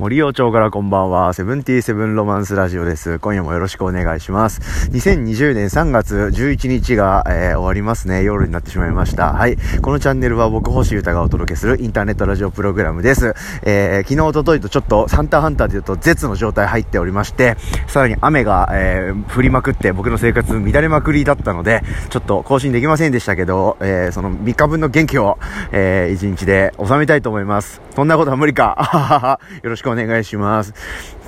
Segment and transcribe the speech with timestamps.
[0.00, 1.34] 森尾町からこんばんは。
[1.34, 3.18] セブンティーセブンロマンスラジオです。
[3.18, 4.88] 今夜もよろしくお願いします。
[4.92, 8.22] 2020年3月11日が、えー、終わりますね。
[8.22, 9.34] 夜になってしまいました。
[9.34, 9.58] はい。
[9.82, 13.34] このチャンネルは僕星歌がお届けするインターネットラジオプログラムです。
[13.62, 25.38] えー、昨日、おとといとちょっとサンターハンターで言うと絶の状態入っておりまして、さらに雨が、えー、降りまくって僕の生活乱れまくりだったので、ちょっと更新できませんでしたけど、えー、その3日分の元気を、
[25.72, 27.82] えー、1日で収めたいと思います。
[27.94, 29.38] そんなことは無理か。
[29.62, 30.74] よろしくお願いします。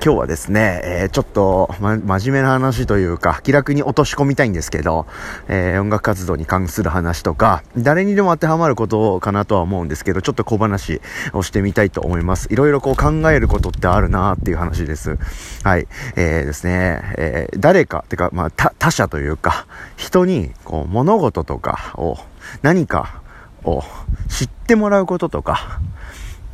[0.04, 5.06] 今日はですね、えー、ちょっと、ま、真面目な話というか、気楽に落とし込みたいんですけど、
[5.46, 11.00] えー、音楽活動に関する話とか、誰にでも当てはまることかなとは思うんですけど、ちょっと小話
[11.32, 12.48] をしてみたいと思います。
[12.50, 15.18] いろいろこう考えることってあるなっていう話です。
[15.62, 15.86] はい。
[16.16, 22.16] えー、ですね、えー、誰か、てか、まあ、他者というか、人に、こう、物事とかを、
[22.62, 23.22] 何か
[23.64, 23.84] を
[24.28, 25.80] 知ってもらうこととか、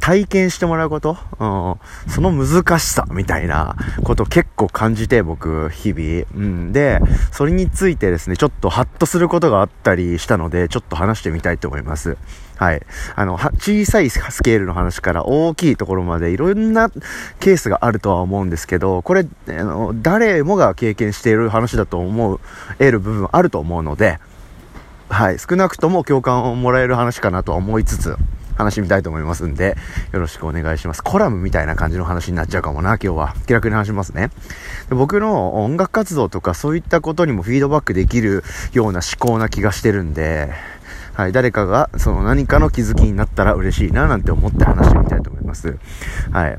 [0.09, 6.25] 体験してもらうこと、うん、その難しさみたいなこと結構感じて僕、日々。
[6.35, 6.73] うん。
[6.73, 6.99] で、
[7.31, 12.17] それについてですね、ちょっとハッとすることがあったりしたので、ちょっと話してみたいと思います。
[12.57, 12.81] はい。
[13.17, 16.89] あの、小さいスケールの話から大きいところまでいろんな
[17.39, 22.41] ケースがあるとは思うんですけど、これ、あの、誰もが経験している話だと思う、
[22.79, 24.19] 得る部分あると思うので、
[25.11, 25.39] はい。
[25.39, 28.17] 少なくとも共感をもらえる話かなとは思いつつ、
[28.59, 29.77] 話してみたいと思いますんで、
[30.13, 31.03] よろしくお願いします。
[31.03, 33.35] コラムみたいな感じの話になっちゃうかもな、今日は。
[33.47, 34.31] 気楽に話しますね。
[34.91, 40.53] で僕の音楽活動とかそういったことにもフィードバックできるような思考な気がしてるんで、
[41.15, 45.79] はい、誰かがその何かの気づきになったら嬉しいななんて思って話してみたいと思います。
[46.31, 46.59] はい。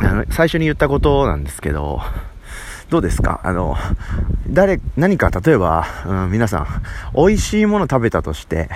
[0.00, 2.00] あの、最初に言ったことなんですけど、
[2.88, 3.40] どうですか？
[3.44, 3.76] あの、
[4.48, 6.66] 誰、何か例えば、うん、皆さん、
[7.14, 8.70] 美味しいもの食べたとして、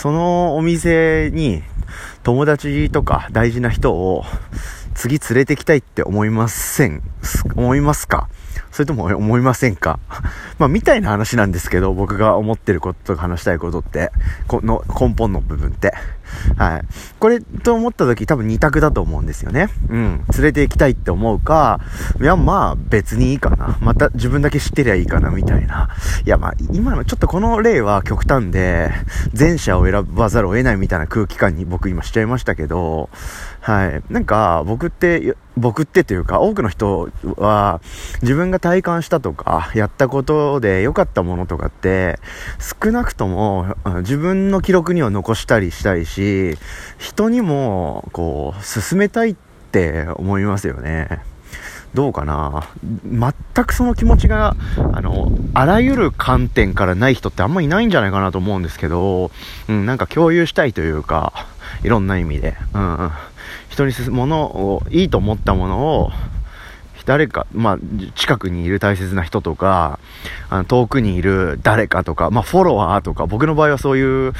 [0.00, 1.62] そのお店に
[2.22, 4.24] 友達とか大事な人を
[4.94, 7.02] 次連れてきたいって思いません
[7.54, 8.30] 思いますか？
[8.70, 9.98] それとも思いませんか？
[10.58, 14.12] まあ、みたいな話なんですけど、僕が思ってることとか話したいことって、
[14.46, 15.94] この根本の部分って。
[16.56, 16.82] はい。
[17.18, 19.68] これと思った時多分二択だと思うんですよね。
[19.88, 20.24] うん。
[20.32, 21.80] 連れて行きたいって思うか、
[22.20, 23.76] いや、まあ別にいいかな。
[23.80, 25.88] また自分だけ知ってりゃいいかな、みたいな。
[26.24, 28.92] いや、まあ今のちょっとこの例は極端で、
[29.36, 33.10] 前者を選ばざるを得ないみたいな空気感に僕今しちゃいましたけど、
[33.60, 34.02] はい。
[34.10, 37.80] なんか僕って、僕ってというか多くの人は
[38.22, 42.18] 自分が体感したとかやったことで良かったものとかって
[42.82, 46.56] 少なくとも自分の記録には残したりしたいし
[46.98, 49.34] 人にもこう進めたいっ
[49.70, 51.20] て思いますよね。
[51.92, 52.68] どうかな
[53.04, 54.54] 全くその気持ちが、
[54.92, 59.32] あの、あらゆる観点からない人ってあんまいないんじゃないかなと思うんですけど、
[59.68, 61.48] うん、なんか共有したいというか、
[61.82, 62.54] いろんな意味で。
[62.74, 63.10] うん。
[63.88, 66.10] 人にものを、いいと思ったものを、
[67.06, 67.78] 誰か、まあ、
[68.14, 69.98] 近くにいる大切な人とか、
[70.48, 74.32] あの遠くにいる誰かとか、まあ、フォロワーとか、僕の場合はそういう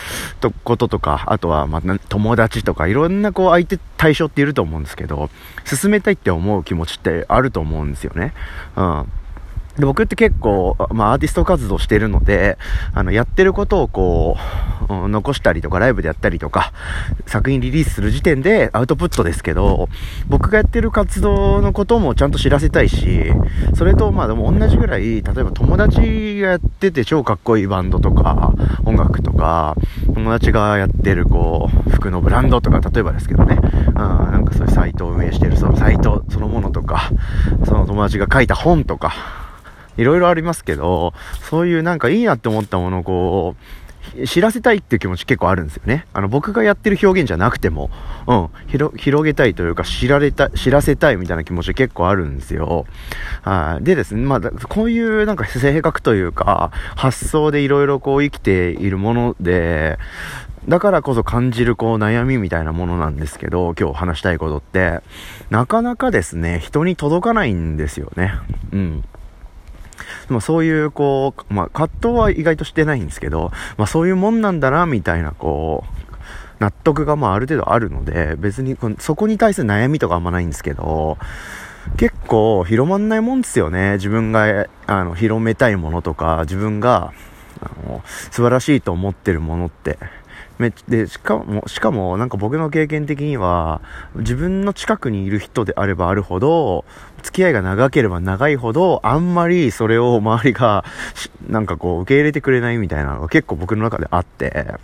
[0.65, 5.31] こととか、あとは、まあ、友達とか、いろんなこう相手、対象っていると思うんですけど、
[5.65, 8.35] 進めたいって思う気持ちってあると思うんですよね。
[8.77, 9.13] うん。
[9.79, 12.59] で、僕って結構、まあ、アーティスト活動してるので、
[12.93, 14.37] あの、やってることをこ
[14.89, 16.73] う、うん、残したりとか、ライブでやったりとか、
[17.27, 19.89] 作品リリースする時点でアウトプットですけど、
[20.29, 23.33] 僕がやってる活動のこともちゃんと知らせたいし、
[23.75, 28.53] それと、まあでも同じぐらい、例えば友達がやってて超かっこいいバンドとか、
[28.85, 29.77] 音楽とか、
[30.15, 33.59] 友達がやってるこう、服のブランドとか、例えばですけどね、
[33.89, 37.11] うん、なんかそういうサイトを運営してるそのサイトそのものとか、
[37.65, 39.13] その友達が書いた本とか、
[40.01, 41.13] いろいろありますけど、
[41.43, 46.07] そういうなんかいいなって思ったものをこう、知らせたいっていう気持ち結構あるんですよね。
[46.15, 47.91] あの、僕がやってる表現じゃなくても、
[48.27, 52.87] うん、広、広げたいというか、知られた、知らせたいみたいな気持ち結構あるんですよ。
[53.43, 53.85] はい。
[53.85, 59.99] でですね、まあ、こういうなんか性格というか、発想でいろいろこう生きているもので、
[60.69, 65.01] だからこそ感じるこう悩みみたいなものなんですけど、今日話したいことって、
[65.51, 68.33] なかなかですね、人に届かないんですよね。
[68.73, 69.05] うん。
[70.29, 76.01] まあそういうこう、まあ葛藤は意外としてないんですけど、まあそういうもんなんだな、みたいなこう、
[76.61, 81.19] 納得がまあある程度あるので、別にそこに対する悩みとかあんまないんですけど、
[81.97, 83.95] 結構広まんないもんですよね。
[83.95, 87.13] 自分が、あの、広めたいものとか、自分が、
[87.61, 89.99] あの、素晴らしいと思ってるものって。
[90.61, 93.81] めで、しかも、しかも、なんか僕の経験的には、
[94.15, 96.85] 自分の近くにいる人であればあるほど、
[97.23, 100.85] 付き合いが長ければ長いほど、あんまりそれを周りが、
[101.49, 104.75] なんかこう、受け入れてくれないみたいなのが結構僕の中であって、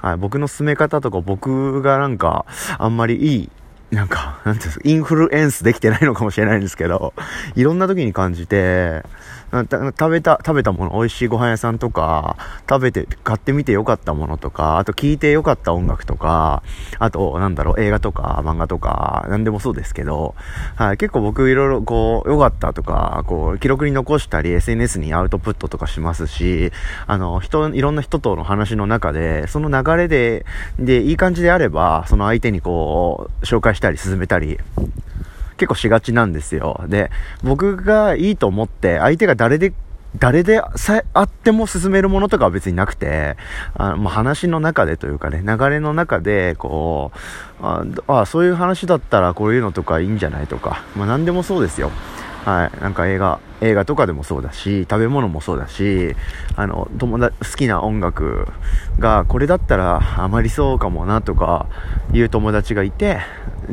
[0.00, 2.46] はい、僕の進め方とか僕がなんか、
[2.78, 3.50] あんまりいい、
[3.90, 7.12] なんか、なんていうんですか、インフルエンスできてないのかもしれないんですけど、
[7.54, 9.02] いろんな時に感じて、
[9.62, 12.36] 食べた、食べたもの、美味しいご飯屋さんとか、
[12.68, 16.62] 食べて、買ってみてよかったものとか、あと聞いてよかった音楽とか、
[16.98, 20.34] あと、なんだろう、映画とか、漫画とか、なんでもそうですけど、
[20.74, 26.72] はい、結構僕いろいろこう、よかったとか、こう、記録に残したり、SNS にアウトプットとかしますし、
[27.06, 30.44] あの、人、いろんな人との話の中で、その流れで、
[30.78, 34.58] で、いい感じであれば、その相手にこう、紹介したり、進めたり、
[35.56, 36.84] 結構しがちなんですよ。
[36.88, 37.10] で、
[37.42, 39.72] 僕がいいと思って、相手が誰で
[40.18, 43.36] 誰でさえあっても進めるものとかは別になくて、
[43.74, 47.10] あもう話の中でというかね、流れの中で、こ
[47.60, 51.90] う、ああ、そういう話だったらこういうのとかいいんじゃないとか、まあ何でもそうですよ。
[52.44, 52.80] はい。
[52.80, 56.14] なんか映画、映画とかでもそうだし、食べ物もそうだし、
[56.54, 58.46] あの、友達、好きな音楽
[58.98, 61.66] が、これだったらあまりそうかもなとか、
[62.12, 63.20] いう友達がいて、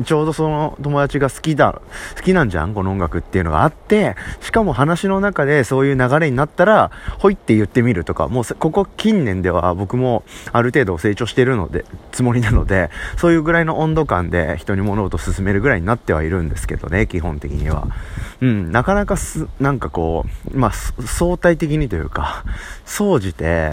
[0.06, 1.82] ちょうどその友達が好きだ、
[2.16, 2.72] 好きなんじゃん？
[2.72, 17.88] この音楽っていうのがあって、しかも話の中でそういう流れになったら、ほいって言ってみるとか、もうここ近年では僕もある程度成長してるので、つもりなので、そういうぐらいの温度感で人に物事を進めるぐらいになってはいるんですけどね、基本的には。
[18.40, 20.24] うん、なかなかす、なんかこ
[20.54, 22.44] う、まあ、相対的にというか、
[22.86, 23.72] 総じて、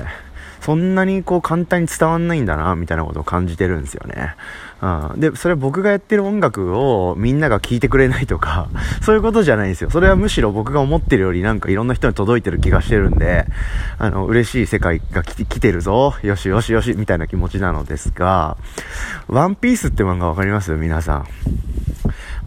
[0.61, 4.35] そんなにこう簡単に伝わんないんだな、みたいなことを感じてるんですよね。
[4.81, 5.19] うん。
[5.19, 8.67] で、それは僕がやってる音楽をみんなが聴いてくれないとか、
[9.01, 9.89] そういうことじゃないんですよ。
[9.89, 13.45] それはむしろ僕が思ってるよりなんかいろんな人に届いてる気がしてるんで、
[13.97, 18.57] あの、嬉しい世界が来てるぞ、よしよしよし、みたいな気持ちなのですが、
[19.27, 20.73] ワンピースって漫画わかります？
[20.73, 21.25] 皆さん。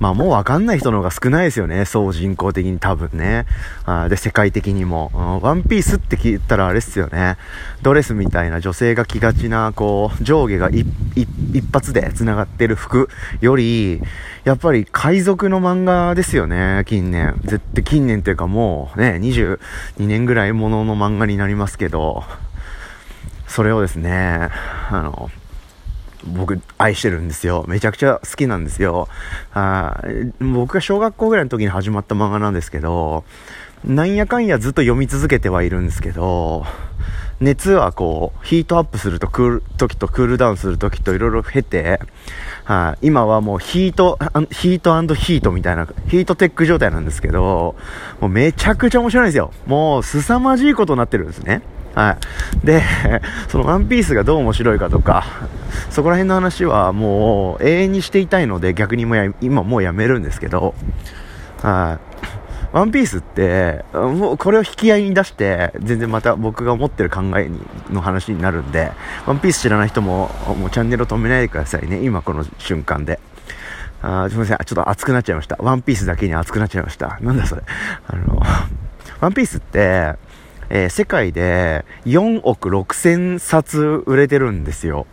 [0.00, 1.84] まあもうわかんない人の方が少ないですよね。
[1.84, 3.46] 総人口的に多分ね。
[3.84, 5.40] あで、世界的にも、うん。
[5.40, 7.36] ワンピースって聞いたらあれっすよね。
[7.82, 10.86] ドレスみたいな女性が着がちな、こう、上下が一
[11.72, 13.08] 発で繋がってる服
[13.40, 14.00] より、
[14.44, 17.40] やっぱり海賊の漫画ですよね、近年。
[17.44, 19.58] 絶対近年っていうかもうね、22
[20.00, 22.24] 年ぐらいものの漫画になりますけど、
[23.46, 24.48] それをですね、
[24.90, 25.30] あの、
[26.26, 27.64] 僕愛してるんですよ。
[27.68, 29.08] めちゃくちゃ好きなんですよ。
[29.54, 30.02] あ
[30.40, 33.24] 僕が小学校ぐらいの時に始まった漫画なんですけど、
[33.84, 36.64] なんやかんやずっと読み続けてはいるんですけど、
[37.40, 41.98] 熱はこう、ヒートアップするとクール、時とクールダウンする時といろいろ経て、
[42.62, 44.16] はい、今はもうヒート、
[44.52, 47.74] ヒートヒートみたいな、ヒートテック状態なんですけど、
[48.20, 49.52] もうめちゃくちゃ面白いんですよ。
[49.66, 51.62] もう凄まじいことになってるんですね。
[51.94, 52.16] は
[52.62, 52.66] い。
[52.66, 52.82] で、
[53.48, 55.24] そのワンピースがどう面白いかとか、
[55.90, 60.74] そこら辺の話はもう永遠にしていたいので逆にもや今もうやめるんですけど、
[61.62, 62.12] はい。
[62.72, 67.60] ワンピースって、もうこれを引き合いに出して、全然また僕が思ってる考えに
[67.90, 68.92] の話になるんで、
[69.26, 73.20] ワンピース知らない人も、もうチャンネルを止めないでくださいね、今この瞬間で。
[74.00, 75.56] あすみません、ちょっと熱くなっちゃいました。
[75.60, 77.18] ワンピースだけに熱くなっちゃいました。
[77.20, 77.62] なんだそれ。
[78.08, 78.40] あの、
[79.20, 80.14] ワンピースって、
[80.74, 85.06] えー、世界で4億6千冊売れてるんですよ。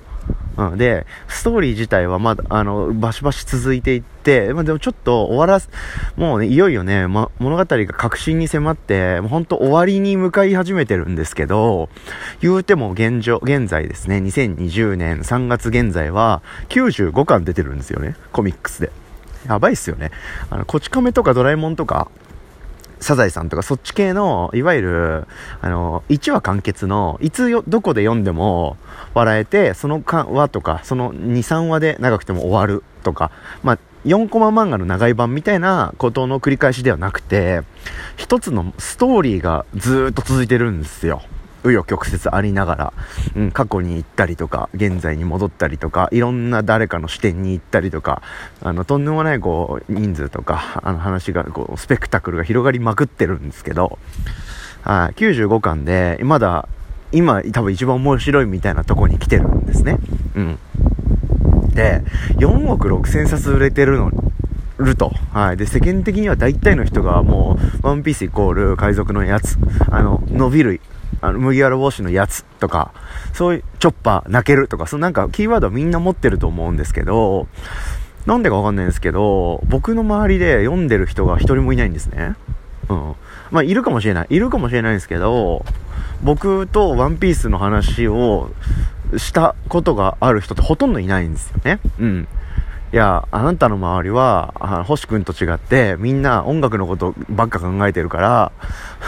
[0.57, 5.69] うん、で、ストーリー自体はまだ、あの、バシバシ続いていって、まあ、でもちょっと終わらす、
[6.15, 11.89] もうね、いよいよね、ま、物語が確信に迫って、もうほんと終わりに向かい始めてるんですけど、
[12.39, 18.91] 言うても現状、現在ですね、2020年3月現在は95巻出てるんですよね、コミックスで。
[19.47, 20.11] やばいっすよね。
[20.50, 22.09] あの、こち亀とかドラえもんとか、
[22.99, 25.27] サザエさんとかそっち系の、いわゆる、
[25.61, 28.77] あの、1話完結の、いつよ、どこで読んでも
[29.13, 33.31] 笑えて、その話とか、その2、3話で長くても終わるとか、
[33.63, 37.61] まあ、4コマ漫画の長い版みたいなことの繰り返しではなくて、
[38.18, 41.21] 一つのストーリーがずっと続いてるんですよ。
[41.63, 42.94] 紆余曲折ありながら、
[43.35, 48.21] うん、過去に行ったりとか、現在に戻ったりとか、いろんな誰かの視点に行ったりとか、
[48.61, 53.97] あの、とんでもないこう、人数とか、あの話が、こう、スペクタクルが広がりまくってるんですけど、
[54.83, 56.68] はい、95巻で、まだ、
[57.11, 59.97] 今、多分一番面白いみたいなとこに来てるんですね。
[60.35, 60.59] うん。
[61.73, 62.04] で、
[62.37, 64.11] 4億6千冊売れてるの
[64.78, 65.11] ると。
[65.31, 65.57] はい。
[65.57, 69.57] で、世間的には大体の人がもう、ワンピースイコール海賊のやつ、
[69.89, 70.80] あの、伸びる
[71.21, 72.94] あの、麦わら帽子のやつとか、
[73.33, 77.47] そういう、チョッパー、泣けるとか、そのなんか、キーワードはみんな持ってると思うんですけど、
[78.25, 82.35] なんでかわかんないんですけど、僕の周りで読んでる人が一人もいないんですね。
[82.89, 83.16] うん。
[83.51, 84.28] まあ、いるかもしれない。
[84.30, 85.66] いるかもしれないんですけど、
[86.21, 88.51] 僕とワンピースの話を
[89.18, 91.80] したことがある人ってほとんどいないんですよね。
[91.99, 92.28] うん。
[92.91, 98.51] いや、あなたの周りは、あ星くんと違って、みんな音楽のことばっか考えてるから、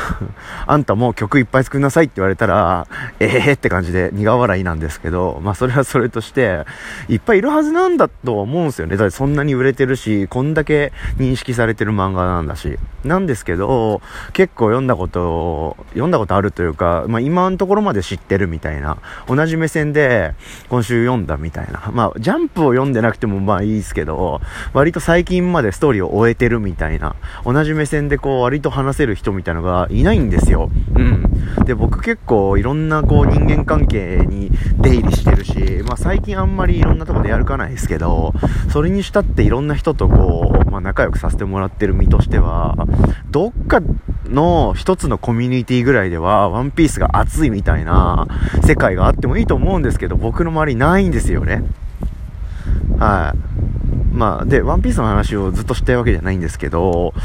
[0.67, 2.85] あんたも曲いっぱい作りなさいって言われたら、
[3.19, 6.63] ええー、って感じで苦笑いなんですけど、まあそれはそれとして、
[7.09, 8.97] いっぱいいるはずなんだと思うんですよね。
[8.97, 12.77] だってそんなに売れてるし、こんだけ認識されてる漫画なんだし。
[13.03, 13.99] なんですけど、
[14.33, 18.97] 結構読んだこと、読んだことあるというか、まあ今のところまで知ってるみたいな、
[19.27, 20.35] 同じ目線で
[20.69, 21.89] 今週読んだみたいな。
[21.91, 24.41] まあジャンプを読んでなくてもまあいいいですけど、
[24.73, 30.69] 割と最近までストーリーを終えてるみたいな、同じ目線でこう割と話せる人みたいのがいないんですよ。
[30.95, 31.65] うん。
[31.65, 38.33] で、僕結構いろんなこう人間関係に出入りしてるし、まあ最近あんまりいろんなとこでやるかないですけど、
[38.69, 42.75] それにしたっていろんな人とこう、まあ仲良くさせてもらってる身としては、
[43.29, 43.81] どっか
[44.25, 48.27] の一つのコミュニティぐらいでは、ワンピースが熱いみたいな
[48.63, 51.63] 世界があってもいいと思うんですけど、僕の周りないんですよね。
[52.97, 53.60] はい。
[54.21, 57.15] まあ、で、ワンピースの話をずっとしたいわけじゃないんですけど、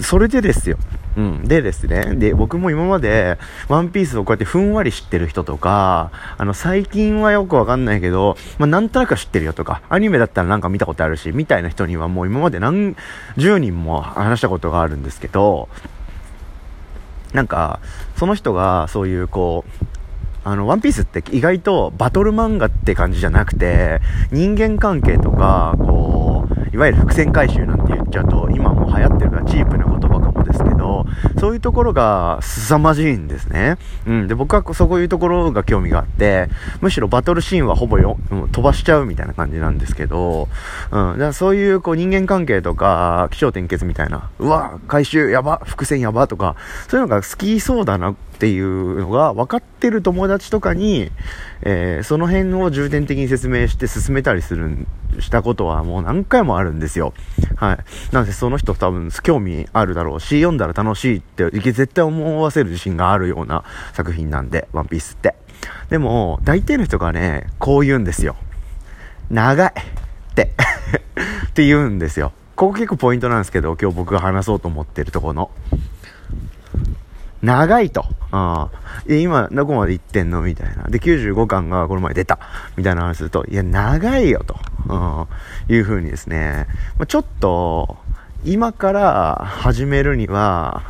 [0.00, 0.78] それでですよ。
[1.16, 1.44] うん。
[1.44, 2.16] でですね。
[2.16, 3.38] で、僕も今まで、
[3.68, 12.96] ワンピースをこうやってふんわり知ってる人とか、あの、最近はよくわかんないけど、まあ、なんとなく知ってるよとか、アニメだったらなんか見たことあるし、みたいな人にはもう今まで何
[13.36, 15.68] 十人も話したことがあるんですけど、
[17.32, 17.78] なんか、
[18.16, 19.86] その人がそういうこう、
[20.42, 24.00] あの、ワンピースって意外とバトル漫画って感じじゃなくて、
[24.32, 26.19] 人間関係とか、こう、
[26.80, 31.04] わゆる伏線回収なんて言っちゃうと、今も流行ってるからチープな言葉かもですけど、
[31.38, 33.76] そういうところが凄まじいんですね。
[34.06, 34.28] うん。
[34.28, 36.48] で、僕はそういうところが興味があって、
[36.80, 38.18] むしろバトルシーンはほぼよ、
[38.52, 40.48] 飛ばしちゃうみたいな感じなんですけど、
[40.90, 41.12] うん。
[41.12, 46.56] だからそういうこう人間関係とか、気象転結みたいな、うわ、回収やば、伏線やばとか、
[46.88, 51.10] そういうのが好きそうだなっていうのが分かってる友達とかに、
[51.62, 54.86] えー、その辺を重点的に説明して進めたりする、
[55.18, 57.12] したことはもう何回もあるんですよ。
[57.56, 57.78] はい。
[58.12, 65.34] なのでその人多分興味あるだろうし、読んだら楽しいって絶対思わせる自信があるような作品なんで、ワンピースって。
[65.90, 68.36] でも、大抵の人がね、こう言うんですよ。
[69.30, 70.52] 長いって
[71.48, 72.32] って言うんですよ。
[72.56, 75.50] ここ結構ポイントなんですけど、今日僕が話そうと思ってるところの。
[77.42, 78.04] 長いと。
[78.32, 78.70] あ
[79.08, 80.42] 今、どこまで行ってんの？
[80.42, 80.84] みたいな。
[80.84, 82.38] で、95巻がこの前出た。
[82.76, 84.56] みたいな話すると、いや、長いよと。
[85.68, 86.66] いうふ、うにですね。
[86.98, 87.96] まあ、ちょっと、
[88.44, 90.82] 今から始めるには、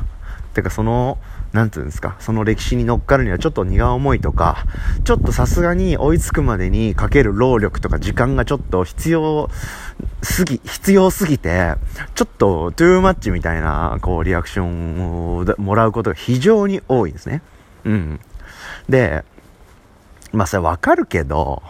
[0.55, 1.19] てかその、
[1.53, 4.67] なんつうんですか、その歴史に乗っかるにはちょっと荷が重いとか、
[5.05, 9.51] ちょっとさすがに追いつくまでにかける労力とか時間がちょっと必要
[10.23, 11.75] すぎ、必要すぎて、
[12.15, 17.43] ちょっとトゥーマッチみたいな、こう、リアクションをもらうことが非常に多いんですね。
[17.85, 18.21] うん。
[18.89, 19.25] で、
[20.33, 21.63] まあそれわかるけど、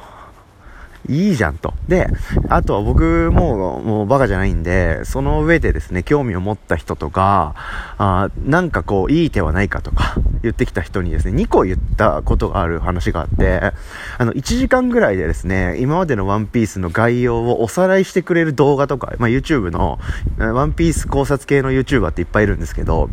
[1.08, 1.74] いいじゃんと。
[1.88, 2.08] で、
[2.48, 7.54] あとは僕ももうバカじゃないんで、その上でですね、興味を持った人とか、
[7.98, 13.72] あなんかこう、いい手はないかとか言ってきた人にですね、2個言ったことがある話があって、
[14.18, 19.98] あの、1時間ぐらいでですね、今までのワンピースの概要をおさらいしてくれる動画とか、まあ、YouTube の、
[20.38, 23.10] ワンピース考察系の YouTuber っていっぱいいるんですけど、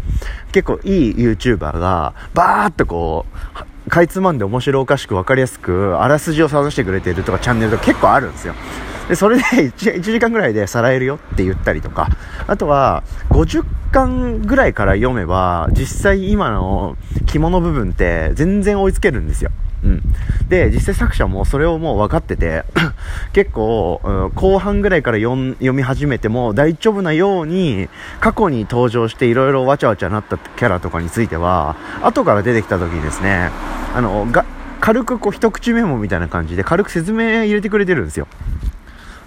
[0.51, 3.25] 結構いい YouTuber が、バーっとこ
[3.55, 8.53] う、かいつまんで面白おかしく分かりやすく、あらすじを探してくれてるとかチャンネルとか結構あるんですよ。
[9.07, 12.09] で、それで 1, 1時間ぐらいでさらえるよって言ったりとか、
[12.45, 19.51] あとは、50巻ぐらいから読めば、実際今の肝の部分って全然追いつけるんですよ。
[19.87, 20.03] うん。
[20.49, 22.63] で、実際作者もそれをもう分かってて
[23.33, 27.89] 結構、うん、後半ぐらいから読み始めても大丈夫なように、
[28.19, 33.49] 過去に登場していろいろわちゃわちゃなったキャラとかについては、後から出てきた時にですね、
[33.95, 34.45] あの、が、
[34.79, 38.27] 軽くこう一口メモみたいな感じで軽く説明入れてくれてるんですよ。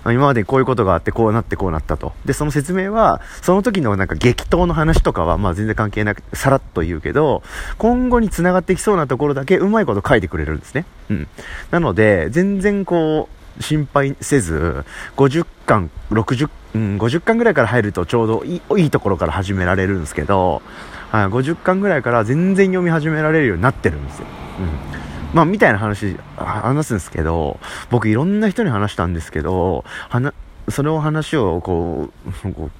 [0.07, 2.13] 今までこういうことがあってこうなってこうなったと。
[2.25, 7.43] で、その説明は、その時のなんか激闘の話とかは、まあ全然関係なく、さらっと言うけど、
[7.79, 10.87] 今後に繋がってきそうなところだけうまいこと書いてくれるんですね。
[11.11, 11.29] うん。
[11.71, 13.29] なので、全然こ
[13.59, 14.85] う、心配せず、
[15.17, 20.63] 50巻、60、うん、50巻ぐらいから入るとちょうどいいいいところから始められるんですけど、
[21.11, 24.27] はい、50巻ぐらいから全然読み始められるようになってるんですよ。
[24.61, 25.00] うん。
[25.33, 27.61] まあ、みたいな話、話すんですけど、
[27.91, 30.35] 僕いろんな人に話したんですけど、はな、
[30.69, 32.71] それを話をこう、こう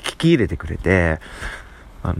[0.00, 1.20] 聞き入れてくれて、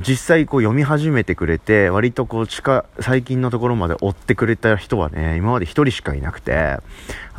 [0.06, 6.78] 実際こう読み始めてくれて、割とこう近、最近のところまで追ってくれた人はね、今まで一人しかいなくて、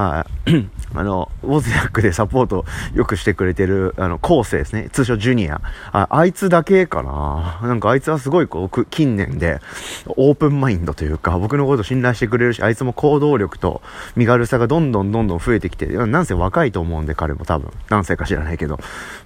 [0.02, 0.66] はい、
[0.96, 5.62] あの、ウォズヤックでサポートよくしてくれてる、あの、コーセですね、通称ジュニア。
[5.92, 9.60] ああいつだけかななんかあいつはすごいこう、近年で、
[10.08, 13.82] オープンマインドというか、僕のこと信頼してくれるし、あいつも行動力と
[14.16, 17.72] 身軽さがどんどんどんどん増えてきて、なんせ若いと思うんで、彼も多分。
[17.90, 18.80] 何歳か知らないけど。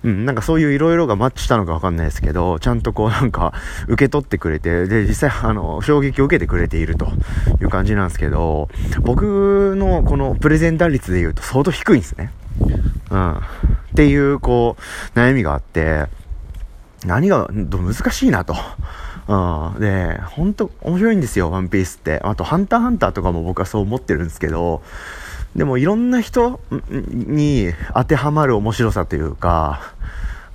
[0.04, 3.54] うん、なんかそういう色々がマッチしたのかわかんないですけど、ちゃんとこうなんか、
[3.88, 7.08] 受け取ってくれて、で、実際、あの、衝撃を受けてくれていると
[7.62, 8.70] いう感じなんですけど、
[9.02, 12.32] 僕のこのプレゼン打率で言うと相当低いんですね。
[13.12, 13.38] うん。
[13.38, 13.42] っ
[13.96, 14.78] ていう、こ
[15.16, 16.06] う、悩みがあって、
[17.06, 18.56] 何が、難しいなと。
[19.28, 19.80] うん。
[19.80, 22.20] で、ほんと面白いんですよ、ワンピースって。
[22.24, 24.82] あと、ハンターハンターとかも僕はそう思ってるんですけど、
[25.56, 26.60] でもいろんな人
[26.92, 29.94] に当てはまる面白さというか、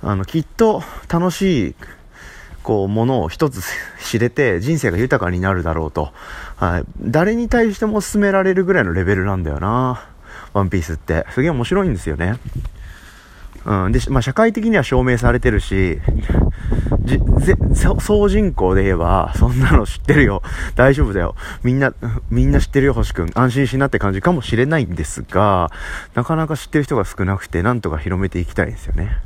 [0.03, 1.75] あの、きっと楽しい、
[2.63, 3.63] こう、ものを一つ
[4.03, 6.11] 知れて人生が豊かになるだろうと、
[6.57, 6.83] はい。
[7.01, 10.07] 誰に対しても勧められるぐらいのレベルなんだよな。
[10.53, 11.25] ワンピースって。
[11.31, 12.37] すげえ面白いんですよね。
[13.65, 13.91] うん。
[13.91, 15.99] で、まあ、社会的には証明されてるし、
[17.01, 17.55] じ、ぜ、
[17.99, 20.41] 総人口で言えば、そんなの知ってるよ。
[20.75, 21.35] 大丈夫だよ。
[21.63, 21.93] みんな、
[22.29, 23.31] みんな知ってるよ、星くん。
[23.35, 25.71] 安心しなって感じかもしれないんですが、
[26.15, 29.17] なかなか知ってる人が少なくて、なんとか広めていきたいんですよね。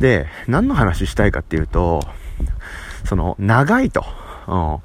[0.00, 2.00] で、何の話したいかっていうと、
[3.04, 4.04] その、長いと、
[4.48, 4.78] うん、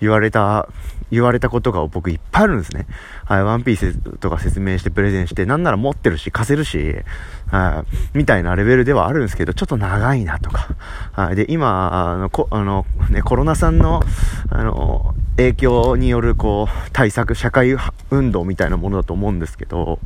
[0.00, 0.68] 言われた
[1.14, 2.86] 言われたことが僕いっぱいあるんですね。
[3.24, 6.96] はい、ワンピースとか説明してプレゼンして、なんなら持ってるし、貸せるし、
[7.50, 7.84] は
[8.14, 10.68] い、みたいなレベルではあるんですけど、ちょっと長いなとか。
[11.12, 14.02] はい、で、今、あの、こあのね、コロナさんの、
[14.50, 17.76] あの、影響による、こう、対策、社会
[18.10, 19.98] 運動みたいなものだと思うんですけど、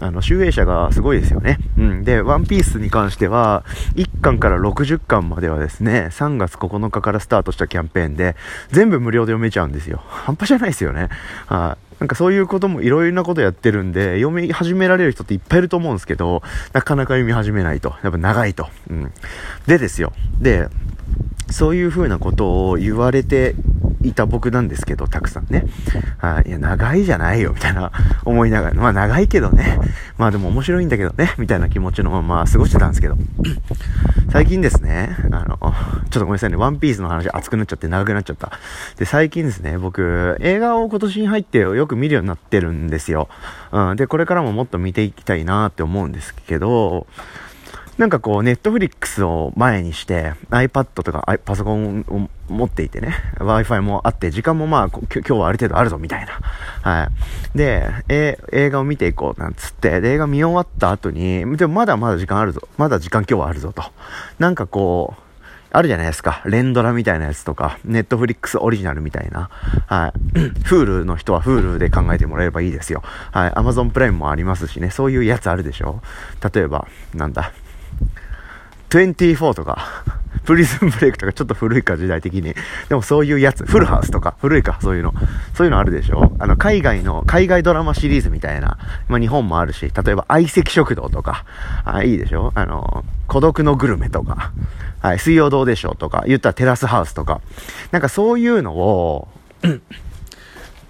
[0.00, 1.58] あの、集英社がすごいですよね。
[1.78, 2.04] うん。
[2.04, 3.64] で、ワンピースに関しては、
[3.94, 8.36] 1巻から60巻まではですね、3月9日からスタートしたキャンペーンで、
[8.70, 10.02] 全部無料で読めちゃうんですよ。
[10.06, 11.08] 半端じゃないですよね。
[11.46, 17.94] はい、なんかそういうこともいろいろなことやってるんで、読み始められる人っていっぱいいると思うんですけど、なかなか読み始めないと。
[18.02, 18.68] やっぱ長いと。
[18.90, 19.12] うん。
[19.66, 20.12] でですよ。
[20.38, 20.68] で、
[21.50, 23.54] そういう風なことを言われて
[24.02, 25.66] いた僕なんですけど、たくさんね。
[26.18, 27.92] はい、いや、長いじゃないよ、みたいな
[28.24, 29.78] 思いながら、まあ長いけどね。
[30.16, 33.16] まあでも面白いんだけどね、みたいな気持ちのまま過ごしてたんですけど。
[34.32, 38.52] 最近ですね、あの、ちょっとごめんなさいね、ワンピースの話熱くなっちゃって長くなっちゃった。
[38.96, 43.28] で、最近ですね、僕、映画を今年に入ってよく見るようになってるんですよ。
[43.72, 47.06] うん、で、これからももっと見ていきたいなって思うんですけど、
[48.00, 56.32] なんかこう、ネットフリックスを前にして、iPad とかパソコンを持っていてね、Wi-Fi もあって、時間もまあ、今日はある程度あるぞ、みたいな。
[56.80, 57.10] は
[57.54, 57.58] い。
[57.58, 62.66] で、え映画を見ていこう、なんつって、で、映画見終わった後に、でもまだまだ時間あるぞ。
[62.78, 63.82] まだ時間今日はあるぞ、と。
[64.38, 65.22] なんかこう、
[65.72, 66.42] あるじゃないですか。
[66.46, 69.50] 連ドラみたいなやつとか、ネットフリックスオリジナルみたいな。
[69.86, 70.40] はい。
[70.64, 73.02] フールの人はフールで考えてもらえればいいですよ。
[73.30, 73.52] はい。
[73.54, 74.90] アマゾンプライムもありますしね。
[74.90, 76.00] そういうやつあるでしょ
[76.54, 77.52] 例えば、なんだ。
[78.90, 80.04] 24とか、
[80.44, 82.54] プリズンブレイクとかちょっと古いか時代的に。
[82.88, 85.14] でもそういうやつ、フルハウスとか、古いか、そういうの。
[85.54, 88.78] そういうのあるでしょあの、海外の、海外ドラマシリーズみたいな。
[89.08, 91.44] まあ、日本もあるし、例えば、相席食堂とか、
[91.84, 94.52] あ、いいでしょあの、孤独のグルメとか、
[95.00, 97.40] はい、水曜どうでしょうとか、言ったらテラスハウスとか。
[97.92, 99.28] なんかそういうのを、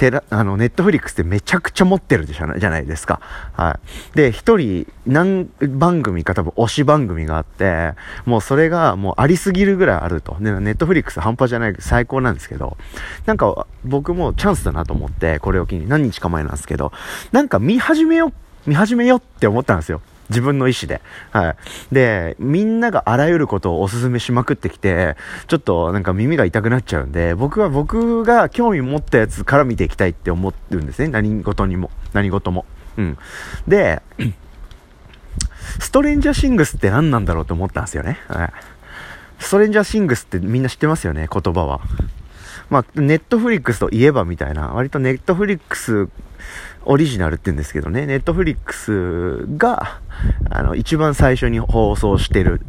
[0.00, 3.20] テラ、あの、ネットフリックスってめちゃくちゃ持ってるじゃないですか。
[3.52, 3.78] は
[4.14, 4.16] い。
[4.16, 7.92] で、一人何番組か多分推し番組があって、
[8.24, 10.38] もうそれがもうありすぎるぐらいあると。
[10.40, 12.78] で、ネットフリックス半端じゃない最高なんですけど、
[13.26, 16.92] なんか僕もチャンスだなと思って、これを機に何日か前なんですけど、
[17.32, 18.32] なんか見始めよ、
[18.66, 20.00] 見始めよって思ったんですよ。
[20.30, 21.02] 自分の意思で。
[21.32, 21.56] はい。
[21.92, 25.16] で、みんながあらゆることをお勧めしまくってきて、
[25.48, 31.08] ちょっとなんか耳が痛くなっちゃうんで、僕は僕が興味持ったやつから見ていきたいって思ってるんですね。
[31.08, 31.90] 何事にも。
[32.12, 32.64] 何事も。
[32.96, 33.18] うん。
[33.68, 34.02] で、
[35.78, 38.18] ストレンジャーシングスって何なんだろうと思ったんですよね。
[38.28, 38.52] はい。
[39.38, 41.80] ストレンジャーシングスってみんな知ってますよね、言葉は。
[42.70, 46.08] まあ、ネットフリックスといえばみたいな、割とネットフリックス
[46.84, 50.00] オリジナルって言うんですけどね、ネットフリックスが、
[50.48, 52.60] あの、一番最初に放送してる、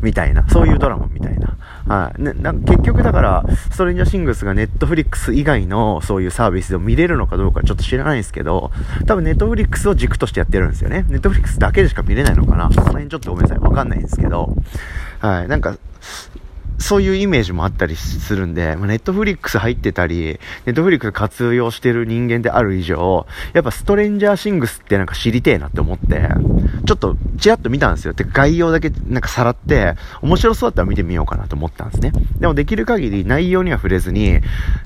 [0.00, 1.56] みたいな、そういうドラマみたいな。
[1.86, 8.70] はい、ね、な結局だから、ストレンジャーシングスがネットフリックス以外のそういうサービスで見れるのかどうかちょっと知らないんですけど、
[9.06, 11.04] 多分ネットフリックスを軸としてやってるんですよね。
[11.08, 13.58] ネットフリックスだけでしか見れないのかなその辺ちょっとごめんなさい。
[13.58, 14.54] わかんないんですけど、
[15.18, 15.76] はい、なんか、
[16.82, 26.28] そういうイメージもあったりするんでま、ネットフリックス入ってたり、ネットフリックス活用してる人間である以上、やっぱストレンジャーシングスってなんか知りてえなって思って、
[26.86, 28.12] ちょっとチラッと見たんですよ。
[28.12, 32.12] で、概要だけなんかさらって、面白そうだったら見てみようかなと思ったんですね。
[32.38, 34.40] でもできる限り内容には触れずに、え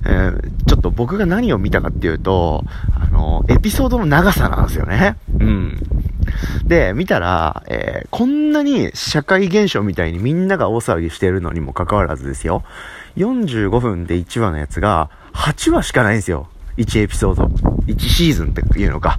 [0.04, 5.16] ー、ちょっと僕が何を見たかっていうと、あの、エピソードの長さなんですよね。
[5.38, 5.78] うん。
[6.66, 12.62] で、見たら、えー、こんなに社会現象みたいにみんなが大騒ぎしてるのにもかかわらずですよ。
[13.16, 16.48] 45分で1話のやつが8話しかないんですよ。
[16.76, 17.75] 1エピソード。
[17.86, 19.18] 1シーズンっていうのか。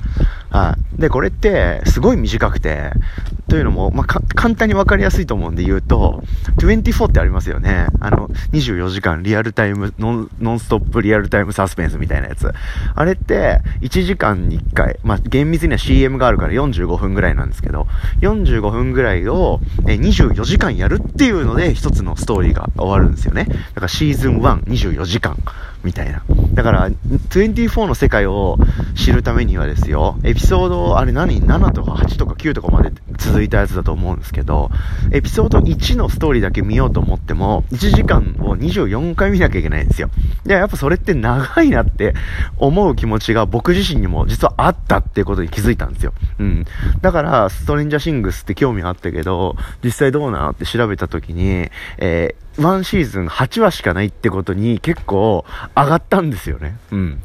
[0.49, 1.01] はい。
[1.01, 2.91] で、これって、すごい短くて、
[3.49, 6.23] というのも、まあ、簡単にわかりやすいと思うんで言うと、
[6.57, 7.87] 24ってありますよね。
[7.99, 12.51] あの、24時間リアルタイム、ノン、ノンストップリアルタイムサスペンスみたいなやつ。
[12.95, 17.87] あれって、1時間に1回、まあ、厳密には CM があるから45分ぐらいなんですけど、
[18.21, 23.45] 45分ぐらいを、え、24時間やるっていうので、一つのストーリーが終わるんですよね。
[23.45, 25.37] だからシーズン1、24時間。
[25.87, 26.21] みたいな。
[26.53, 28.57] だから、24の世界を
[28.93, 34.69] 知るためにはですよ、エピソード、あれ何 ?7 とか8とか9とかまで続いたやつだと思うんですけど、
[35.11, 40.09] エピソード1のストーリーだけ見ようと思っても、1時間を24回見なきゃいけないんですよ。
[40.43, 42.13] で、やっぱそれって長いなって
[42.57, 46.11] 思う気持ちが僕自身にも実はあったっていうことに気づいたんですよ。
[46.39, 46.65] うん。
[47.01, 56.77] だから、ストレンジャーシングスって興味あったけど、実際どうなのって調べた時に、えー1シーズン8話しかないってことに結構上がったんですよね。
[56.91, 57.23] うん。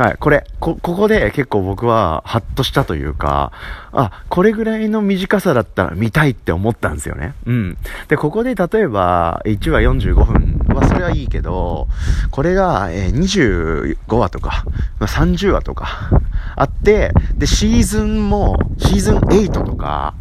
[0.00, 3.52] はい、これ、こ、ここで結構僕はハッとしたというか、
[3.92, 7.34] あ、これぐらいの短さだったら見たいって思ったんですよね。
[7.44, 7.76] うん。
[8.08, 11.86] で、ここで例えば、1話45分はそれはいいけど、
[12.30, 14.64] これが、え、25話とか、
[15.00, 16.08] ま、30話とか、
[16.56, 20.14] あって、で、シーズンも、シーズン8とか、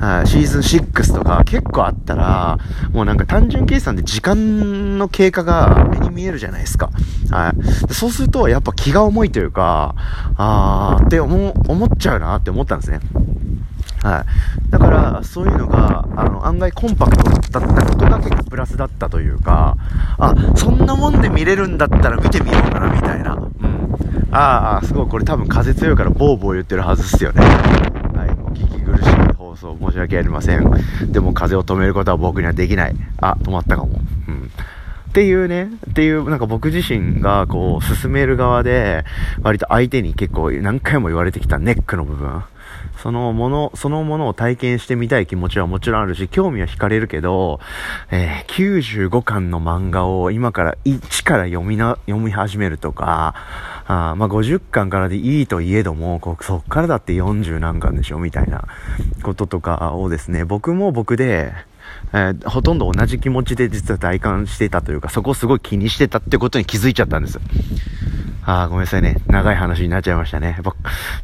[0.00, 2.58] はい、シーズン6とか結構あったら、
[2.92, 6.90] もうなんか単純計算で時間の経過が目に見えるじゃないですか。
[7.30, 7.52] は
[7.88, 7.94] い。
[7.94, 9.94] そうすると、やっぱ気が重いというか、
[10.36, 13.00] あーって思、思っちゃうなって思ったんですね。
[14.02, 14.24] は
[14.68, 14.70] い。
[14.70, 19.76] だから、そういうのが、あの、案外コンパクトだったことが結構プラスだったというか、
[20.18, 23.34] あ、そんなもんで見れるんだったら見てみようかな、みたいな。
[23.34, 24.28] うん。
[24.30, 27.42] ああ、すごい、これ多分風強いからボーボー言ってるはずっすよね。
[27.42, 28.30] はい。
[28.30, 30.70] お聞き苦しい放送申し訳ありません。
[31.10, 32.96] でも風を止めることは僕にはできない。
[33.20, 34.00] あ、止まったかも。
[34.28, 34.50] うん。
[35.08, 39.04] っていうね、っていう、なんか僕自身がこう、進める側で、
[39.42, 42.42] 割と相手に結構何回も言われてきたネックの部分。
[42.98, 47.60] そのもの、そのものを体験してみたい気持ちはもちろんあるし、興味は惹かれるけど、
[48.10, 53.34] えー、95巻の漫画を今から1から読みな、読み始めるとか、
[53.86, 58.64] あまあ、50巻からでいいといえども、こそっからだって40何巻でしょみたいな
[59.22, 61.52] こととかをですね、僕も僕で、
[62.12, 67.38] えー、ほとんど同じ気持ちで実は体感してたというか、そこをすごい気にしてたってことに気づいちゃったんです。
[68.44, 69.16] ああ、ごめんなさいね。
[69.26, 70.54] 長い話になっちゃいましたね。
[70.56, 70.74] やっぱ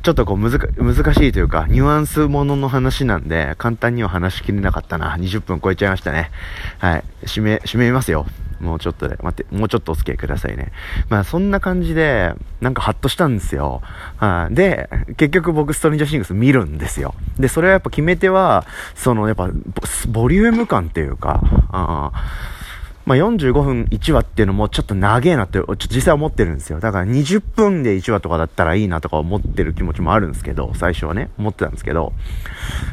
[0.03, 5.17] ちょっとこうむずか難しいというか、ニュアンスものの話なんで、簡単には話しきれなかったな。
[5.17, 6.31] 20分超えちゃいましたね。
[6.79, 7.05] はい。
[7.25, 8.27] 締め、締めますよ。
[8.65, 10.73] もうちょっとで、待って、もうちょっとお付き合いくださいね。
[11.09, 13.83] まあそんな感じで、なんかハッとしたんですよ。
[14.17, 17.15] はで、結局僕ストリンジャーシングス見るんですよ。
[17.39, 19.51] で、それはやっぱ決め手は、そのやっぱ
[20.09, 22.11] ボリューム感っていうか、あ
[23.07, 26.81] まあ、45分1話っていうのもちょっと長えなって、ちょっと実際思ってるんですよ。
[26.81, 32.13] だから20分で1話とかだったらいいなとか思ってる気持ちもあるんですけど、最初はね、思ってたんですけど、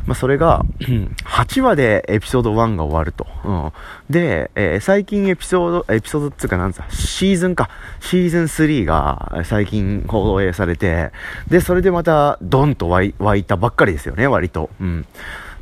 [0.05, 0.65] まあ、それが、
[1.25, 3.25] 8話でエピソード1が終わると。
[3.45, 3.71] うん、
[4.09, 7.69] で、えー、最近エピソード、エピソードっていうかなんさ、シーズンか、
[8.01, 11.11] シーズン3が最近放映されて、
[11.49, 14.69] で、それでまたドンと湧いたばっかりですよね、割と。
[14.81, 15.05] うん。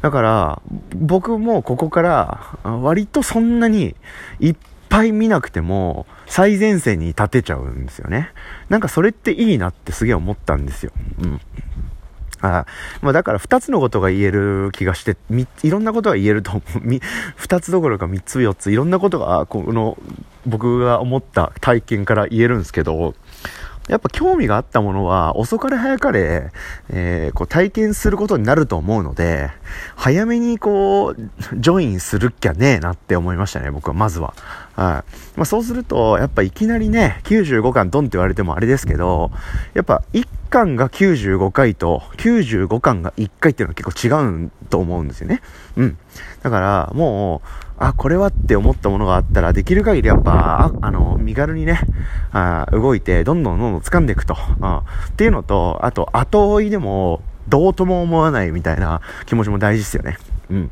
[0.02, 0.62] だから、
[0.96, 3.96] 僕もここから割とそんなに
[4.40, 4.56] いっ
[4.90, 8.32] ぱい見なくても最前線に立てちゃうんですよね。
[8.70, 10.92] なんかそれっていいなってすげえ思ったんですよ。
[11.22, 11.42] うん。
[12.42, 12.66] あ
[13.02, 15.18] まあ、だから2つのことが言える気がして、
[15.64, 16.80] いろんなことが言えると思う。
[16.80, 19.98] 2つどころか3つ4つ、いろんなことが、この、
[20.46, 23.14] 僕が思った体験から言えるんですけど、
[23.90, 26.52] やっぱ興味があったものは遅かれ早かれ、
[26.90, 29.50] えー、こう体験することになると思うので、
[29.96, 31.22] 早めにこう、
[31.58, 34.34] ジョインするっきゃねえなって思いましたね、僕は、まずは。
[34.76, 35.04] は
[35.36, 35.38] い。
[35.38, 39.32] まあそうすると、やっぱいきなりね、95巻ドンって言われてもあれですけど、
[39.74, 45.42] やっぱ1巻が95回と95巻が1回っていうのは結構違うと思うんですよね。
[45.78, 45.98] うん。
[46.44, 51.80] だから、もう、あ、これはって思ったものがあったら、できる限りやっぱ、あの、身軽にね、
[52.32, 54.34] あ動いて、どんどんどんどん掴んでいくと。
[54.34, 60.18] っていうのと、あと、後追いでも、どうとも思わないみたいな気持ちも大事ですよね。
[60.50, 60.72] うん。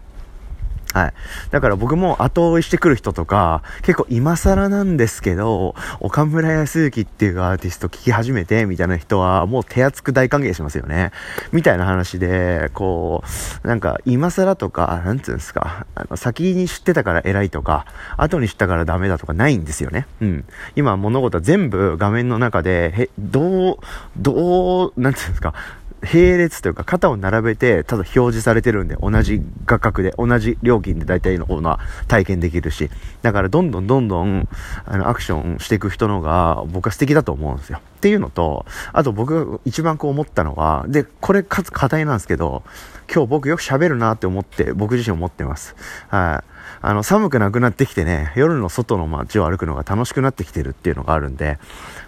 [0.98, 1.14] はい。
[1.52, 11.12] だから僕も後追いしてくる人とか、結構今更なんですけど、岡村康之っていうアーティスト聴き始めて、みたいな人はもう手厚く大歓迎しますよね。
[11.52, 13.24] みたいな話で、こ
[13.64, 17.86] う、なんか今更とか、なんつうんですか、あの、先に知ってたから偉いとか、
[18.18, 20.08] 後に知ったからダメだとかないんですよね。
[20.20, 20.46] うん。
[20.76, 23.78] 今物事は全部画面の中で、へ、どう、
[24.18, 25.54] どう、なんつうんですか、
[26.02, 32.90] 並列というか肩を並べてただ表示されてるんで同じ価格で同じ料金で大体のものは体験できるし
[33.24, 34.48] だからどんどんどんどん
[34.86, 37.80] あのアクションしていく人のが僕は素敵だと思うんですよ。
[37.80, 42.64] っていうのとあと僕が一番こう思ったのはでこれかつ課題なんですけど
[43.12, 45.76] 今日僕よく喋るなって思って僕自身思ってます。
[46.10, 46.58] はい。
[46.82, 51.58] あの、寒くなくなってきてね、夜の外の街を歩くのが楽しくなってきてるっていうのがあるんで、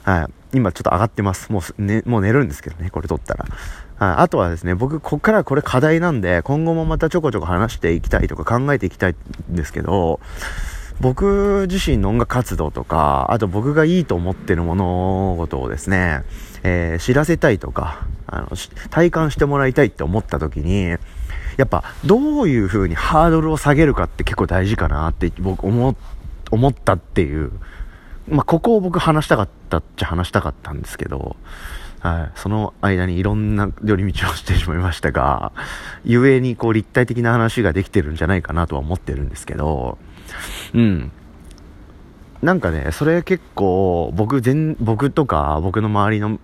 [0.04, 0.39] はい。
[0.54, 1.52] 今ちょっと上がってます。
[1.52, 3.46] もう、ね、もう寝るんですけどね、これ撮ったら。
[3.98, 4.24] はい。
[4.24, 9.16] あとはですね、僕、こっからこれ課題なんで、今後もまたちょこちょこ話していきたいとか考えていきたい
[9.52, 10.20] んですけど、
[11.00, 16.24] 僕自身の音楽活動とか、あと僕がいいと思ってる物事をですね、
[16.64, 18.50] えー、知らせたいとか、あの、
[18.90, 20.98] 体感してもらいたいって思った時に、
[21.58, 25.96] やっぱどういう風にハードルを下げるかって結構大事かなって僕思
[26.52, 27.52] 思ったっていう、
[28.30, 31.36] まあ、ここを僕話したかったっちゃ話したかったんですけど、
[32.00, 35.52] はい、その間にいろんな寄り道をしてしまいましたが、
[36.06, 39.98] ゆえにこう立体的な話ができてるんじゃないかなとは思ってるんですけど、
[40.74, 41.12] うん。
[42.42, 46.40] なんかね、それ結構僕全、僕とか僕の周りの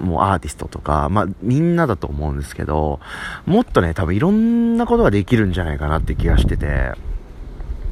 [0.00, 3.00] もうアーティストとか、まあみんなだと思うんですけど、
[3.46, 6.92] もっとね、多分いろんなことができるんじゃないかなって気がしてて、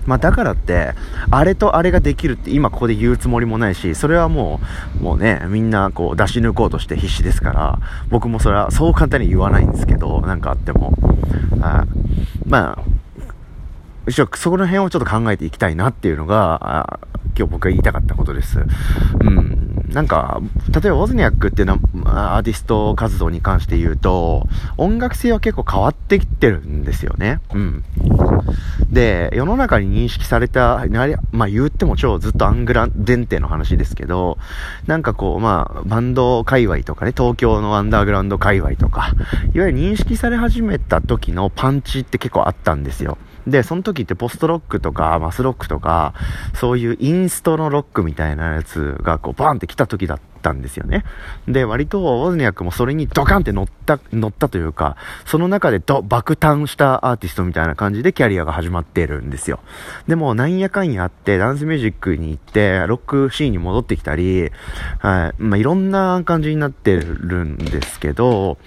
[0.07, 0.95] まあだからって、
[1.31, 4.61] あれとあれができるって今ここで言うつもりもないし、それはも
[5.01, 10.93] う、もうね、みんなこう出し抜こうとして必死ですから、僕もそれはそう簡単に言わないんですけど、なんかあっても。
[11.61, 11.85] あ
[12.47, 12.85] まあ、
[14.11, 17.01] そこら辺をちょっと考えていきたいなっていうのが、
[17.37, 18.61] 今日僕が言いたかったことです。
[19.21, 19.87] うん。
[19.93, 20.41] なんか、
[20.71, 27.41] 例えばウォズニャックっていうのは、アーティスト活動に関して言うと、音楽性は結構変わってきてるんですよね。
[27.53, 27.85] うん。
[28.91, 30.85] で、世の中に認識された、
[31.33, 34.39] まあ言っても超ずっとアングラ前提の話ですけど、
[34.87, 39.13] なんかこう、まあ、バンド界隈とかね、東京のアンダーグラウンド界隈とか、
[39.55, 43.19] いわゆる認識され始めた時のパンチって結構あったんですよ。
[43.47, 46.15] で、その時ってポストロックとかマスロックとか、
[46.55, 51.05] そういうインストのロックみたいなやつがこうバーンって来た時だったんですよね。
[51.49, 59.61] で、割とウォズニャックもそれにドカンって乗った、乗ったというか、その中でド、爆誕したアーティストみたいな感じでキャリアが始まってるんですよ。
[60.07, 64.51] でも、なんやかんやあって、ダンスミュージックに行って、ロックシーンに戻ってきたり、
[64.99, 68.59] はい、まあ、いろんな感じになってるんですけど、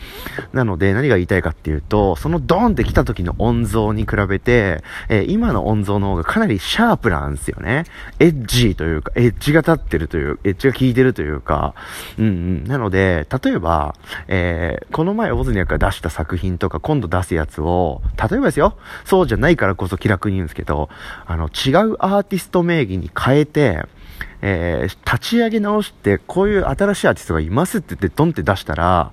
[0.53, 7.85] なので、何が言いたいかっていうと、そのドーンって来た時の音像に比べて、えー、今の音像の方がかなりシャープなんですよね。
[8.19, 11.68] エッジーというか、エッジが立ってるという、エッジが効いてるというか、
[12.17, 12.63] うんうん。
[12.65, 13.95] なので、例えば、
[14.27, 20.89] えー、この前オズニャクが出した作品とか今度出すやつを、例えばですよ、そうじゃないからこそ気楽に言うんですけど、
[21.25, 23.85] あの、違うアーティスト名義に変えて、
[24.41, 29.11] えー、立ち上げ直して、こういう新しいアーティストがいますって言って、ドンって出したら、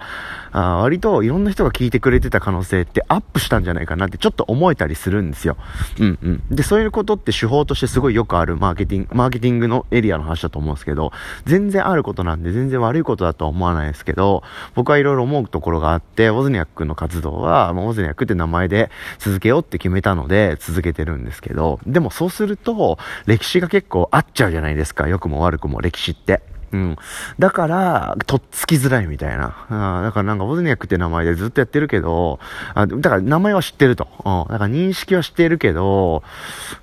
[0.52, 5.58] あ割といろんな人が聞いてくれてた可能性ってアップしたんじゃないかなってちょっと思えたりするんですよ。
[6.00, 6.42] うんうん。
[6.50, 11.12] で、そういうことって手法としてすごいよくあるマーケティング、マーケティングのエリアの話だと思うんですけど、
[11.44, 14.42] 全然あることなんで全然悪いことだとは思わないですけど、
[14.74, 25.06] 僕はいろいろ思うところがあって、ウォズニャックの活動は、ウォズニャックって名前で続けようって決めたので続けてるんですけど、でもそうすると、歴史が結構合っちゃうじゃないですか。
[25.16, 26.42] 良くも悪くも歴史って。
[26.72, 26.96] うん。
[27.38, 29.66] だから、とっつきづらいみたいな。
[29.68, 32.40] あだからなんか、ボズニャックって名前でずっとやってるけど、
[32.74, 34.08] あだから名前は知ってると。
[34.24, 34.52] うん。
[34.52, 36.22] だから認識はしてるけど、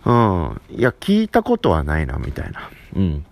[0.06, 0.62] うん。
[0.70, 2.70] いや、聞いたことはないな、みたいな。
[2.96, 3.26] うん。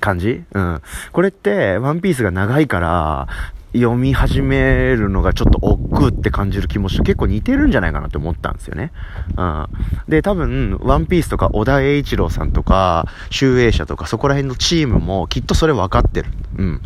[0.00, 0.44] 感じ？
[0.52, 0.82] うん。
[1.12, 3.28] これって、ワンピースが長いから、
[3.74, 8.92] 読み始めるのがちょっと億劫って感じる気持ちと結構似てるんじゃないかなって思ったんですよね。
[9.36, 9.66] うん。
[10.08, 16.30] で、多分、ワンピースとか小田栄一郎さんとか、集英社とかそこら辺のチームもきっとそれ分かってる。
[16.58, 16.80] うん。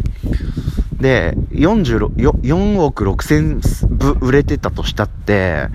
[1.00, 5.68] で、46、4億6千部売れてたとしたって、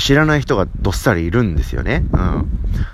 [0.00, 2.04] 知らない人がどっさりいるんですよね。
[2.12, 2.40] うん。
[2.40, 2.44] っ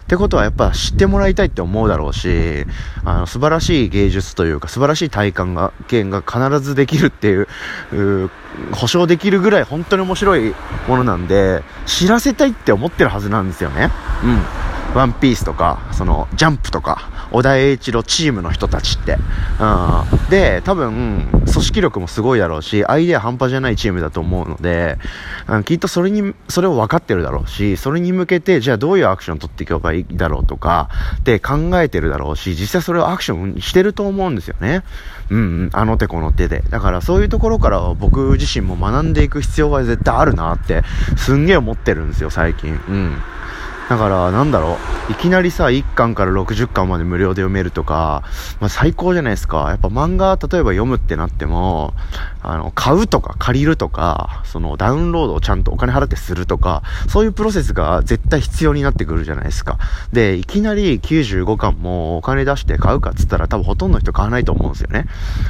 [0.06, 2.64] てことはやっぱ知ってもらいたいって思うだろうし、
[3.04, 7.48] あの、素晴らしい芸術というか素晴らしい体感が、験が必ずできるっていう、
[7.92, 8.30] う
[8.72, 10.54] 保証できるぐらい本当に面白い
[10.88, 13.90] ものなんで、知らせたいって思ってるはずなんですよね。
[14.22, 14.40] うん。
[14.94, 19.18] ワンピースとか、その、ジャンプとか、小田栄一郎チームの人たちって。
[19.60, 20.30] うん。
[20.30, 24.98] で、多分、組織力もすごいだろうし、アイデア半端じゃないチームだと思うので、
[25.48, 30.88] うん、きっとそれに、それを分かってるだろうし、それに向けて、じゃあどういうアクションを取っていけばいいだろうとか、
[31.24, 34.84] で考えてるだろうし、実際それをアクションしてると思うんですよね。
[35.30, 36.62] うん、あの手この手で。
[36.70, 40.82] だからそういうところから僕自身も学んでいく必要は絶対あるなって、
[41.16, 42.78] すんげえ思ってるんですよ、最近。
[42.88, 43.22] うん。
[43.88, 45.12] だから、なんだろう。
[45.12, 48.22] いきなりさ、1巻から60巻まで無料で読めるとか、
[48.60, 49.66] まあ、最高じゃないですか。
[49.68, 51.92] やっぱ漫画、例えば読むってなっても、
[52.50, 59.78] あの、買うとか借りるとか、その、ダウンロードをちゃんとお金払ってするとか、そういうプロセスが絶対必要になってくるじゃないですか。
[60.12, 65.04] で、いきなり95巻もお金出して買うかっつったら多分ほとんどの人買わないと思うんですよね。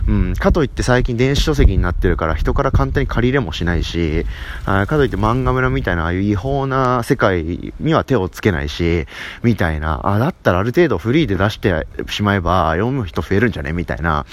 [0.09, 0.35] うん。
[0.35, 4.27] かといって最近電子書籍になってるから人から簡単に借り入れもしないし、
[4.67, 9.07] あかといって漫画村みたいなああいう違法な世界には手ををつけないし、
[9.43, 13.73] みたいな、あ、だったらある程度フリーで出してしまえば読む人増えるんじゃね？
[13.73, 14.27] みたいな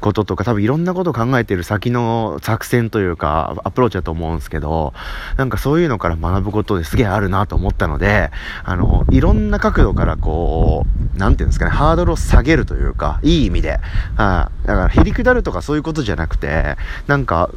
[0.00, 4.92] こととか、多分いろんなことを考えてる先のの作戦というか、アプローチだと思うんですけど、
[5.36, 8.30] なんかそういうのから学ぶことですげえあるなと思ったので、
[8.64, 13.80] あの、いろんな角度からこう、なんていうんですかね、ハードルを下げるというか、いい意味で。
[14.16, 17.50] あだから、へりくだるとかそういうことじゃなくて、なんか、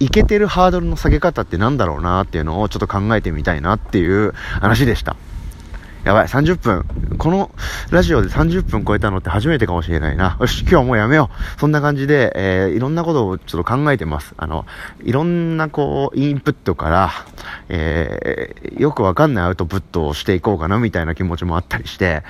[0.00, 5.16] いけてるハードルの下げ方ってなんだろうなっていうのをちょっと考えてみたいなっていう話でした。
[6.04, 6.84] やばい、30分。
[7.16, 7.50] この
[7.90, 10.36] ラジオで30分超えたのって初めてかもしれないな。
[10.38, 11.60] よし、今日はもうやめよう。
[11.60, 14.34] そんな感じで、えー、いろんなことをちょっと考えてます。
[14.36, 14.66] あの、
[15.02, 17.10] いろんなこう、インプットから、
[17.70, 22.22] えー、よくわかんないアウトプットをしていこうかなみたいな気持ちもあったりして、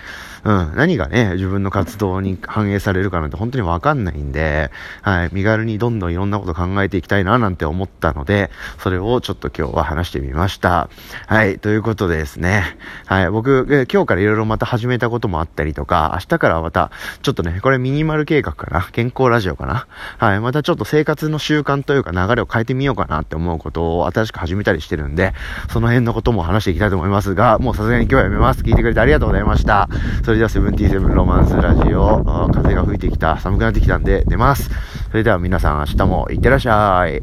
[0.44, 4.70] うん、何がね、自分の活動に反映されるかなんて本当にわかんないんで、
[5.02, 10.88] はい、身軽にどんどんいろんなこと考えていきたいななんて思ったので、それをちょっと今日は話してみました。
[11.26, 12.76] はい、ということでですね、
[13.06, 16.90] はい、僕、今日からいろいろまた始めたこともあったりとか、明日からまた、
[17.22, 18.88] ちょっとね、これミニマル計画かな？
[18.92, 19.86] 健康ラジオかな？
[20.18, 25.32] はい、またちょっと生活の習慣というか流れを変えてみようかなって思うことを新しく始めたりしてるんで、
[25.70, 28.62] その辺のことも話していきたいと思いますが、もうさすがに今日はやめます。
[28.62, 29.88] 聞いてくれてありがとうございました。
[30.24, 34.68] それれではセブンティーセブンロマンスラジオ、風が吹いてきた、寒くなってきたんで寝ます。
[35.10, 37.22] それでは皆さん明日もいってらっしゃい。